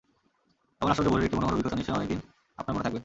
এমন 0.81 0.91
আশ্চর্য 0.91 1.09
ভোরের 1.09 1.25
একটি 1.25 1.35
মনোহর 1.37 1.53
অভিজ্ঞতা 1.53 1.75
নিশ্চয়ই 1.75 1.97
অনেক 1.97 2.09
দিন 2.09 2.19
আপনার 2.57 2.73
মনে 2.75 2.83
থাকবে। 2.83 2.99